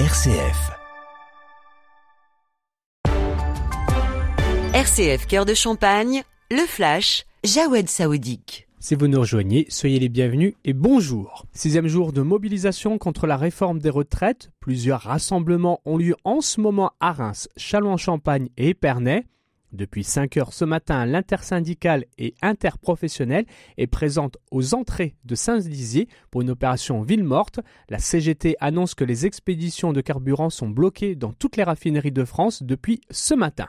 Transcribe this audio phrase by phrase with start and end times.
[0.00, 0.72] RCF.
[4.74, 8.66] RCF Cœur de Champagne, le flash, Jawed Saoudique.
[8.80, 11.46] Si vous nous rejoignez, soyez les bienvenus et bonjour.
[11.52, 14.50] Sixième jour de mobilisation contre la réforme des retraites.
[14.58, 19.24] Plusieurs rassemblements ont lieu en ce moment à Reims, Châlons-en-Champagne et Épernay.
[19.74, 23.44] Depuis 5 heures ce matin, l'intersyndicale et interprofessionnelle
[23.76, 27.58] est présente aux entrées de Saint-Dizier pour une opération ville morte.
[27.88, 32.24] La CGT annonce que les expéditions de carburant sont bloquées dans toutes les raffineries de
[32.24, 33.66] France depuis ce matin.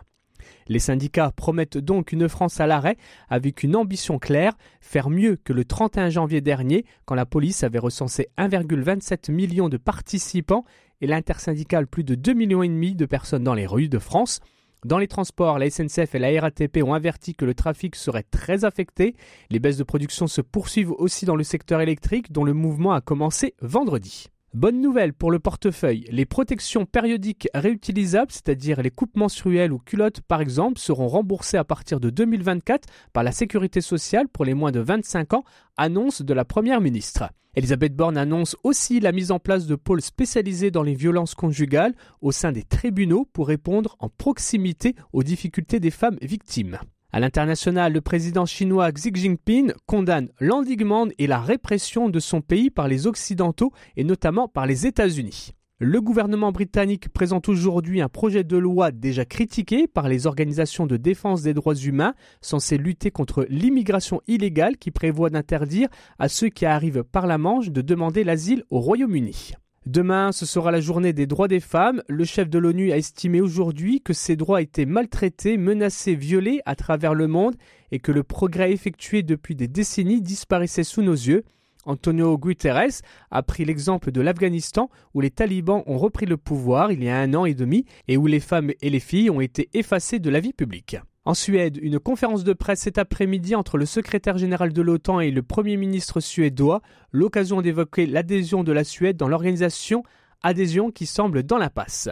[0.68, 5.54] Les syndicats promettent donc une France à l'arrêt avec une ambition claire, faire mieux que
[5.54, 10.66] le 31 janvier dernier quand la police avait recensé 1,27 million de participants
[11.02, 14.40] et l'intersyndicale plus de 2,5 millions de personnes dans les rues de France.
[14.85, 18.66] Dans les transports, la SNCF et la RATP ont averti que le trafic serait très
[18.66, 19.16] affecté.
[19.49, 23.02] Les baisses de production se poursuivent aussi dans le secteur électrique dont le mouvement a
[23.02, 24.27] commencé vendredi.
[24.55, 30.21] Bonne nouvelle pour le portefeuille, les protections périodiques réutilisables, c'est-à-dire les coupes menstruelles ou culottes
[30.21, 34.71] par exemple, seront remboursées à partir de 2024 par la Sécurité sociale pour les moins
[34.71, 35.44] de 25 ans,
[35.76, 37.26] annonce de la Première ministre.
[37.57, 41.94] Elisabeth Borne annonce aussi la mise en place de pôles spécialisés dans les violences conjugales
[42.22, 46.79] au sein des tribunaux pour répondre en proximité aux difficultés des femmes victimes.
[47.16, 52.70] À l'international, le président chinois Xi Jinping condamne l'endiguement et la répression de son pays
[52.70, 55.52] par les Occidentaux et notamment par les États-Unis.
[55.80, 60.98] Le gouvernement britannique présente aujourd'hui un projet de loi déjà critiqué par les organisations de
[60.98, 65.88] défense des droits humains censé lutter contre l'immigration illégale qui prévoit d'interdire
[66.19, 69.53] à ceux qui arrivent par la Manche de demander l'asile au Royaume-Uni.
[69.86, 72.02] Demain, ce sera la journée des droits des femmes.
[72.08, 76.75] Le chef de l'ONU a estimé aujourd'hui que ces droits étaient maltraités, menacés, violés à
[76.75, 77.56] travers le monde
[77.91, 81.44] et que le progrès effectué depuis des décennies disparaissait sous nos yeux.
[81.86, 87.03] Antonio Guterres a pris l'exemple de l'Afghanistan où les talibans ont repris le pouvoir il
[87.03, 89.69] y a un an et demi et où les femmes et les filles ont été
[89.75, 90.97] effacées de la vie publique.
[91.28, 95.31] En Suède, une conférence de presse cet après-midi entre le secrétaire général de l'OTAN et
[95.31, 100.03] le Premier ministre suédois, l'occasion d'évoquer l'adhésion de la Suède dans l'organisation,
[100.44, 102.09] adhésion qui semble dans l'impasse.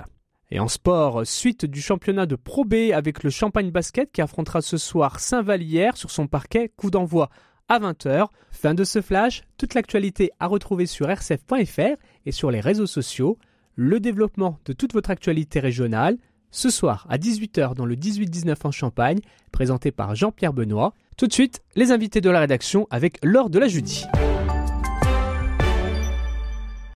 [0.50, 4.64] Et en sport, suite du championnat de Pro B avec le Champagne Basket qui affrontera
[4.64, 7.30] ce soir Saint-Vallière sur son parquet, coup d'envoi
[7.70, 8.30] à 20h.
[8.50, 13.38] Fin de ce flash, toute l'actualité à retrouver sur rcf.fr et sur les réseaux sociaux,
[13.76, 16.18] le développement de toute votre actualité régionale,
[16.54, 19.20] ce soir à 18h dans le 18-19 en Champagne,
[19.52, 20.94] présenté par Jean-Pierre Benoît.
[21.18, 24.06] Tout de suite, les invités de la rédaction avec Laure de la Judie.